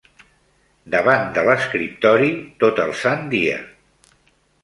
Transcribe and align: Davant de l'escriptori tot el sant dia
Davant 0.93 1.27
de 1.35 1.43
l'escriptori 1.49 2.31
tot 2.65 2.81
el 2.87 2.97
sant 3.03 3.23
dia 3.35 3.59